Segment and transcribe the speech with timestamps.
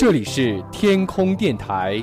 [0.00, 2.02] 这里是天空电台，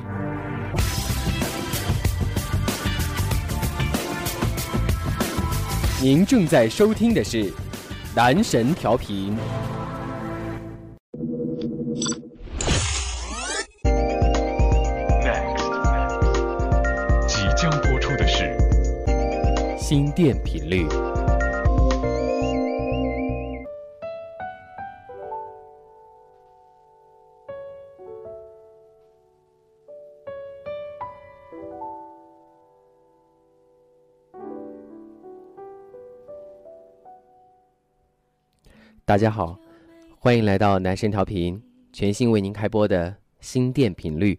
[5.99, 7.51] 您正在收听的是
[8.15, 9.35] 男神调频。
[15.23, 15.57] Next，
[17.27, 18.55] 即将播出的是
[19.79, 21.06] 心电频率。
[39.07, 39.57] 大家好，
[40.19, 44.37] 欢迎来到男神调频全新为您开播的新电频率。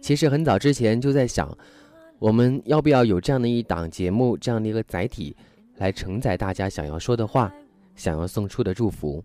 [0.00, 1.56] 其实很早之前就在想，
[2.18, 5.36] 我们要不要有这样的一档节目，这样的一个载体，
[5.76, 7.54] 来承载大家想要说的话，
[7.94, 9.24] 想要送出的祝福。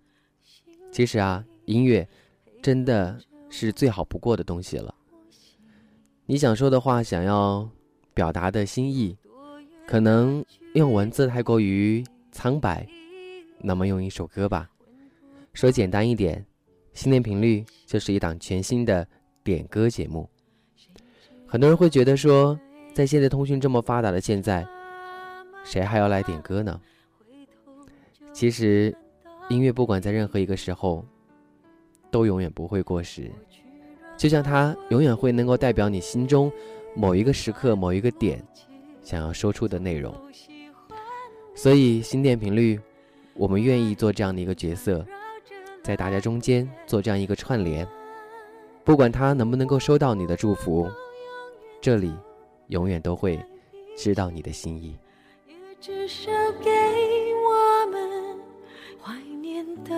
[0.92, 2.08] 其实啊，音乐
[2.62, 3.18] 真的
[3.50, 4.94] 是最好不过的东西了。
[6.26, 7.68] 你想说的话，想要
[8.14, 9.18] 表达的心意，
[9.88, 12.86] 可能用文字太过于苍白。
[13.60, 14.68] 那么用一首歌吧。
[15.54, 16.44] 说简单一点，
[16.92, 19.06] 心电频率就是一档全新的
[19.42, 20.28] 点歌节目。
[21.46, 22.58] 很多人会觉得说，
[22.94, 24.66] 在现在通讯这么发达的现在，
[25.64, 26.80] 谁还要来点歌呢？
[28.32, 28.94] 其实，
[29.48, 31.04] 音乐不管在任何一个时候，
[32.10, 33.30] 都永远不会过时。
[34.16, 36.50] 就像它永远会能够代表你心中
[36.94, 38.44] 某一个时刻、某一个点
[39.00, 40.14] 想要说出的内容。
[41.54, 42.78] 所以，心电频率。
[43.38, 45.06] 我们愿意做这样的一个角色，
[45.82, 47.86] 在大家中间做这样一个串联，
[48.84, 50.90] 不管他能不能够收到你的祝福，
[51.80, 52.12] 这里
[52.66, 53.38] 永远都会
[53.96, 54.96] 知道你的心意。
[55.46, 56.68] 也至少给
[57.48, 58.36] 我们
[59.00, 59.92] 怀念的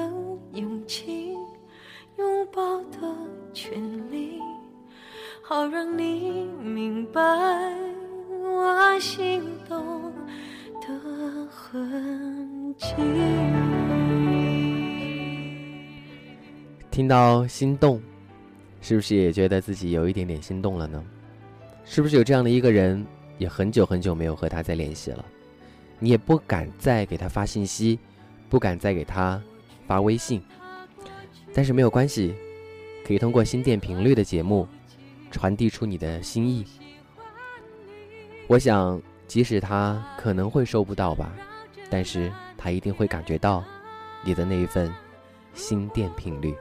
[0.52, 1.34] 勇气，
[2.18, 3.10] 拥抱的
[3.54, 3.72] 权
[4.12, 4.38] 利，
[5.42, 7.18] 好让你明白
[8.44, 10.12] 我心动
[10.82, 12.49] 的痕。
[16.90, 18.00] 听到心动，
[18.80, 21.02] 是不是也觉得自己有一点点心动了呢？
[21.84, 23.04] 是不是有这样的一个人，
[23.36, 25.22] 也很久很久没有和他再联系了，
[25.98, 27.98] 你也不敢再给他发信息，
[28.48, 29.40] 不敢再给他
[29.86, 30.40] 发微信？
[31.52, 32.34] 但是没有关系，
[33.06, 34.66] 可以通过心电频率的节目
[35.30, 36.64] 传递出你的心意。
[38.46, 41.30] 我想，即使他可能会收不到吧，
[41.90, 42.32] 但是。
[42.60, 43.64] 他一定会感觉到
[44.22, 44.92] 你的那一份
[45.54, 46.54] 心电频率。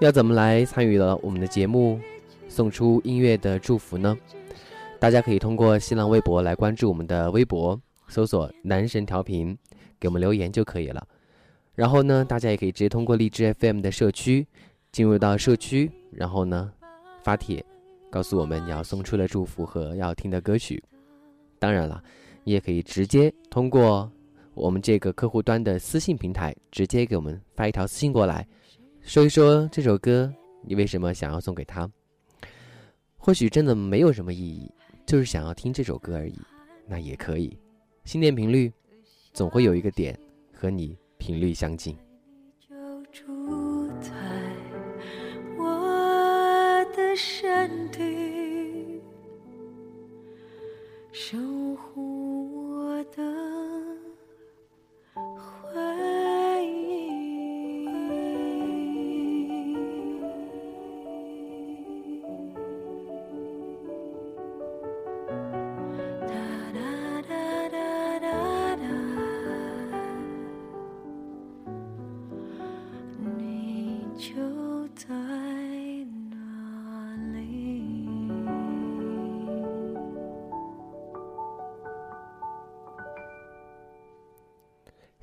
[0.00, 1.98] 要怎么来参与了我们的节目，
[2.48, 4.16] 送出音乐的祝福呢？
[5.00, 9.58] 大家可以通过新浪微博来关注我们的微博，搜索“男神调频”，
[9.98, 11.04] 给我们留言就可以了。
[11.74, 14.46] 然后呢，大家也可以直接通过荔枝 FM 的社区，
[14.92, 16.70] 进入到社区，然后呢
[17.24, 17.64] 发帖，
[18.10, 20.80] 告诉我们你要送出的祝福和要听的歌曲。
[21.58, 22.00] 当然了，
[22.44, 24.08] 你也可以直接通过。
[24.54, 28.46] 我们这个客户端的私信平台，直接给我们发一条私信过来，
[29.02, 30.32] 说一说这首歌，
[30.62, 31.90] 你为什么想要送给他？
[33.18, 34.70] 或许真的没有什么意义，
[35.04, 36.38] 就是想要听这首歌而已，
[36.86, 37.56] 那也可以。
[38.04, 38.72] 心电频率，
[39.32, 40.16] 总会有一个点
[40.52, 41.96] 和你频率相近。
[42.60, 42.74] 就
[43.12, 44.10] 住在
[45.58, 47.16] 我我的的。
[47.16, 48.90] 身体，
[51.12, 51.38] 守
[51.76, 53.04] 护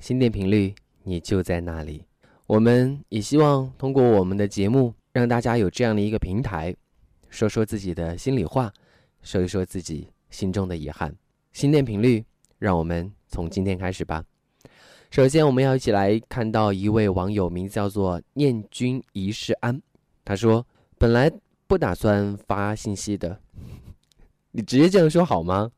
[0.02, 0.74] 心电频率，
[1.04, 2.04] 你就在那里。
[2.48, 6.74] 我们也希望通过我们的节目，让大家有这样的一个平台，
[7.30, 8.72] 说说自己的心里话，
[9.22, 11.14] 说一说自己心中的遗憾。
[11.52, 12.24] 心电频率，
[12.58, 14.24] 让我们从今天开始吧。
[15.12, 19.80] 首先，我们要一起来看到一位网友，名字叫做念君一世安。
[20.24, 20.66] 他说，
[20.98, 21.30] 本来
[21.68, 23.38] 不打算发信息的，
[24.50, 25.70] 你直接这样说好吗？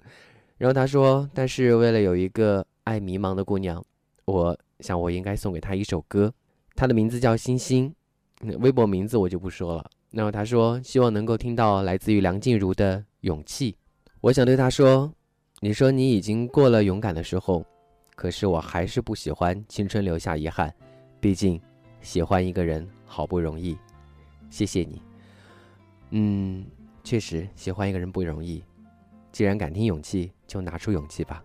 [0.57, 3.85] 然后他说，但是为了有一个爱迷茫的姑娘。
[4.27, 6.33] 我想，我应该送给他一首歌，
[6.75, 7.95] 他的名字叫星星，
[8.59, 9.91] 微博名字我就不说了。
[10.13, 13.73] 然后他说，希望能够听到来自于梁静茹的《勇气》。
[14.23, 15.13] 我想对他说，
[15.61, 17.65] 你说你已经过了勇敢的时候，
[18.17, 20.75] 可是我还是不喜欢青春留下遗憾。
[21.21, 21.61] 毕竟，
[22.01, 23.77] 喜欢一个人好不容易，
[24.49, 25.03] 谢谢你。
[26.11, 26.65] 嗯，
[27.03, 28.63] 确实喜欢一个人不容易。
[29.33, 31.45] 既然敢听《勇气》，就拿出勇气吧。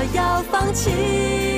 [0.00, 1.57] 我要放弃。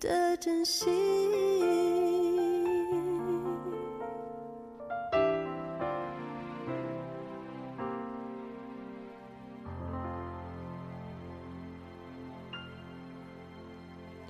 [0.00, 0.36] 的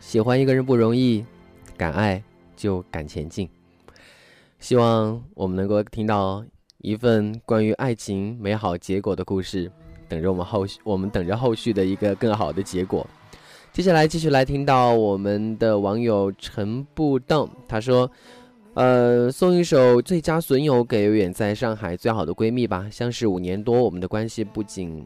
[0.00, 1.24] 喜欢一个人不容易，
[1.76, 2.22] 敢爱
[2.56, 3.48] 就敢前进。
[4.58, 6.44] 希望我们能够听到
[6.78, 9.70] 一份关于爱情美好结果的故事，
[10.08, 13.06] 等着我们后，续，我们等着后续的一个更好的结果。
[13.72, 18.10] 接下来继续来听到我们的网友陈布邓，他说
[18.76, 22.86] ：“呃，送一首《最佳损友》给远在上海最好的闺蜜吧。
[22.92, 25.02] 相识五年多，我们的关系不仅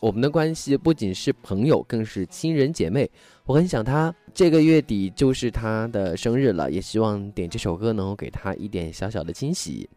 [0.00, 3.08] 我们的关系不仅是朋友，更是亲人姐妹。
[3.46, 9.88] 我很想她，这个月底就是她的生日了，也希望点这首歌能够给她一点小小的惊喜。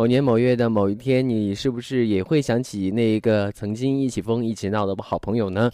[0.00, 5.70] 某年某月的某一天，你是不是也会想起那一个曾经一起疯、一起闹的好朋友呢？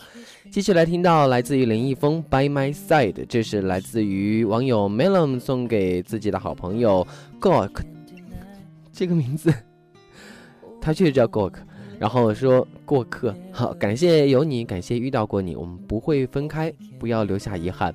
[0.50, 7.06] 继续来听到来自于林一峰《By My Side》，这是来自于网友 Melon 送给自己的好朋友
[7.40, 7.87] Gok r。
[8.92, 9.54] 这个名字，
[10.80, 11.66] 他确实叫 Gok r。
[12.00, 17.95] 然后说：“过客，好，感谢有你，感谢遇到过你，我们不会分开，不要留下遗憾。”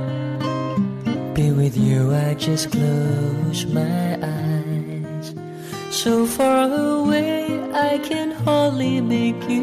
[1.33, 5.33] be with you, I just close my eyes.
[5.89, 9.61] So far away, I can hardly make you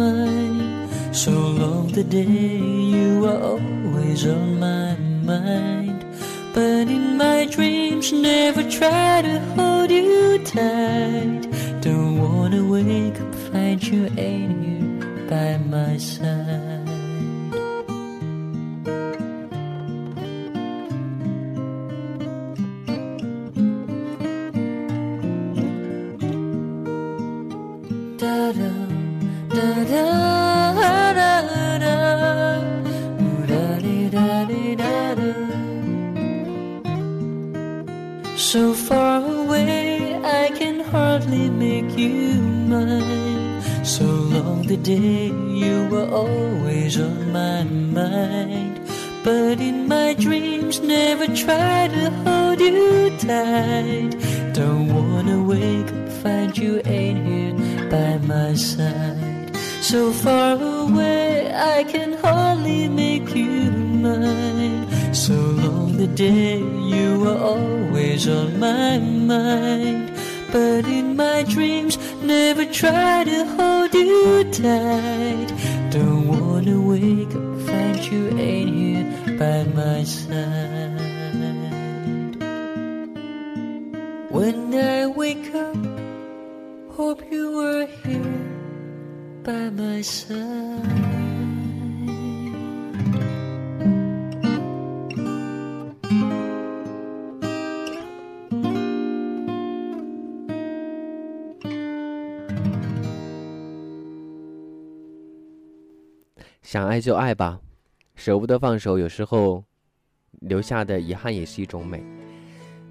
[0.00, 0.88] mine.
[1.14, 6.04] So long the day, you are always on my mind.
[6.52, 11.42] But in my dreams, never try to hold you tight.
[11.80, 16.63] Don't wanna wake up, find you ain't you by my side.
[66.72, 70.12] you were always on my mind.
[70.52, 75.48] But in my dreams, never try to hold you tight.
[75.90, 80.94] Don't wanna wake up, find you ain't here by my side.
[84.34, 85.76] When I wake up,
[86.96, 88.42] hope you were here
[89.42, 91.13] by my side.
[106.74, 107.60] 想爱就爱吧，
[108.16, 109.62] 舍不得放手，有时候
[110.40, 112.02] 留下的遗憾也是一种美。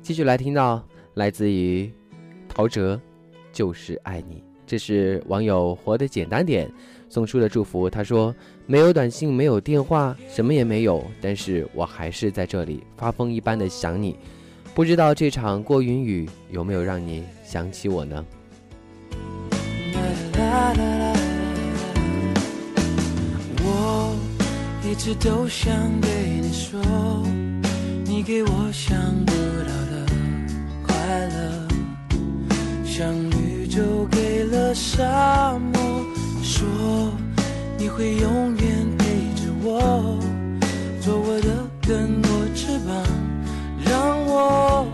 [0.02, 0.82] 继续来听到，
[1.16, 1.92] 来自于
[2.48, 2.96] 陶喆，
[3.52, 4.36] 《就是爱你》，
[4.66, 6.72] 这是网友活得简单点
[7.10, 7.90] 送出的祝福。
[7.90, 8.34] 他说
[8.68, 14.16] ：“没有短信，没有电话，什么也没有，但是我还是在这里发疯一般的想你。
[14.74, 18.26] 不知道这场过云雨有没有让你想起我呢？”
[24.94, 26.10] 一直都想对
[26.40, 26.80] 你说，
[28.06, 28.96] 你给我想
[29.26, 30.14] 不到的
[30.88, 31.68] 快乐，
[32.86, 35.82] 像绿洲给了沙漠，
[36.44, 36.62] 说
[37.76, 40.20] 你会永远陪着我，
[41.02, 43.04] 做我的根，我翅膀，
[43.88, 44.93] 让我。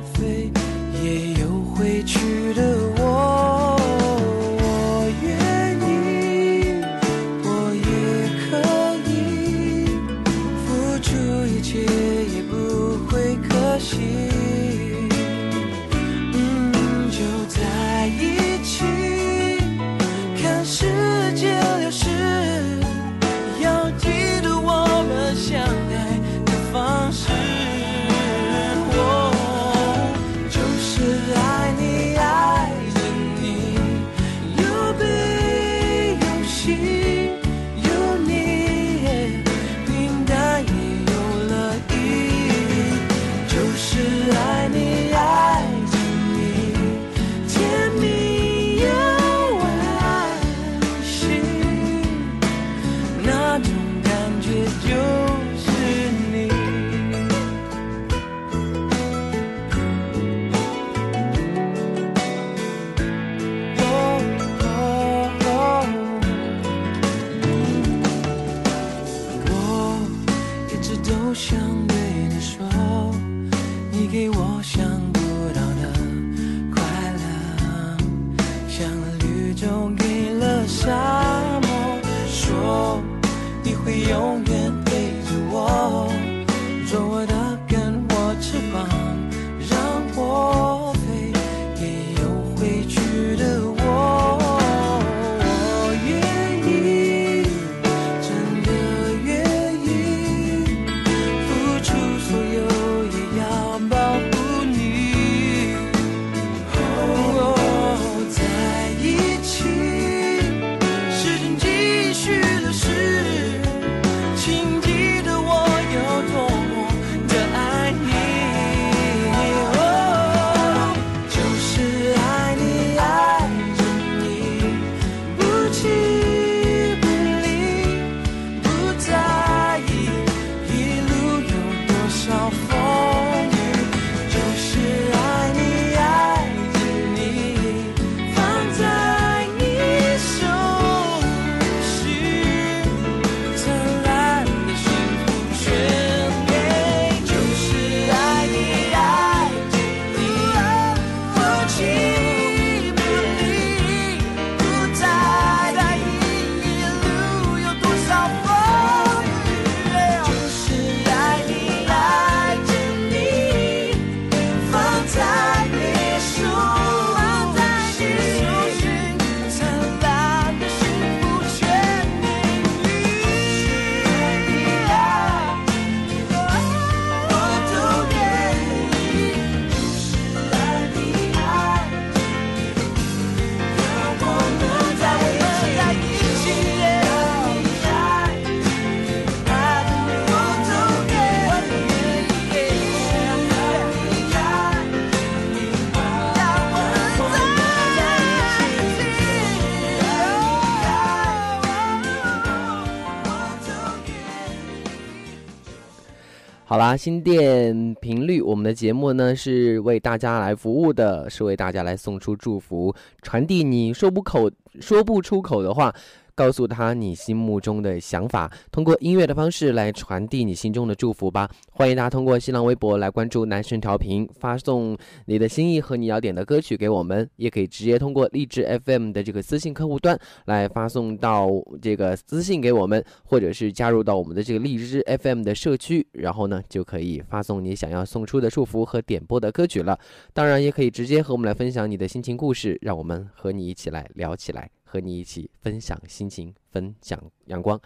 [206.95, 214.49] 心电频率，我们的节目呢是为大家来服务的，是为大家来送出祝福，传递你说不口
[214.79, 215.93] 说不出口的话。
[216.39, 221.49] 告诉他你心目中的想法，通过音乐的方式来传递你心中的祝福吧。
[221.69, 231.49] 欢迎大家通过新浪微博来关注男神调频，发送你的心意和你要点的歌曲给我们，也可以直接通过荔枝 FM 的这个私信客户端来发送到
[231.81, 239.99] 这个私信给我们，或者是加入到我们的这个荔枝 FM 的社区，然后呢就可以发送你想要送出的祝福和点播的歌曲了。
[240.31, 244.69] 当然，也可以直接和我们来分享你的心情故事，让我们和你一起来聊起来。
[244.91, 247.79] 和你一起分享心情，分享阳光。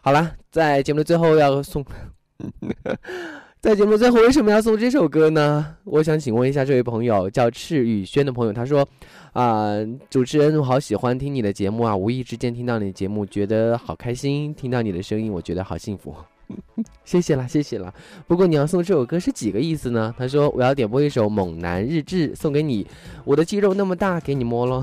[0.00, 1.84] 好了，在节目的最后要送，
[3.60, 5.76] 在节目最后为什么要送这首歌呢？
[5.84, 8.88] 我想请问一下这位朋友，叫赤宇轩的朋友，他说
[9.34, 9.68] ：“啊，
[10.08, 11.94] 主持人，我好喜欢听你的节目啊！
[11.94, 16.14] 无意之间听到你的节目，觉得好开心，听到你的声音，我觉得好幸福。
[17.04, 17.92] 谢谢啦，谢谢啦。
[18.26, 20.14] 不过你要送这首歌是几个意思呢？
[20.16, 22.86] 他说我要点播一首《猛男日志》，送给你，
[23.26, 24.82] 我的肌肉那么大，给你摸喽。”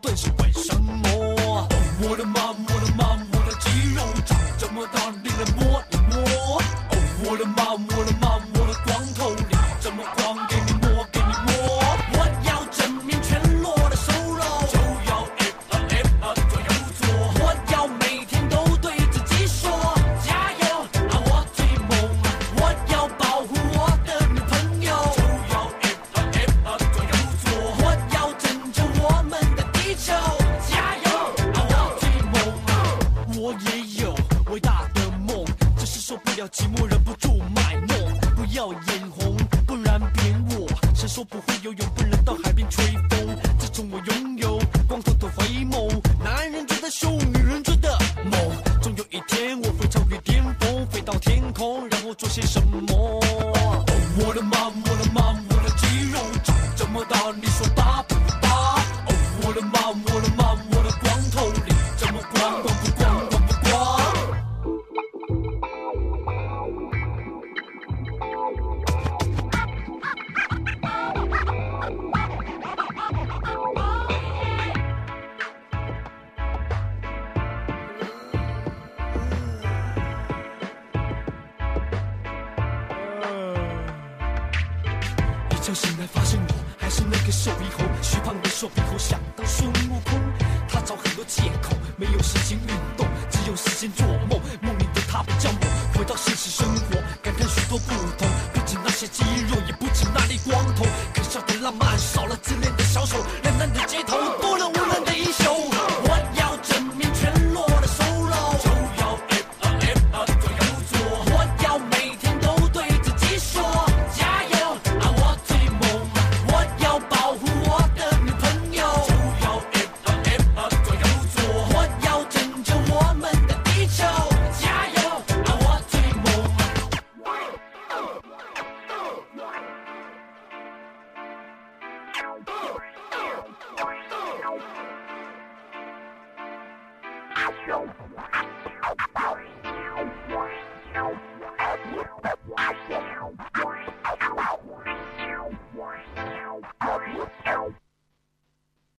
[0.00, 0.37] tutto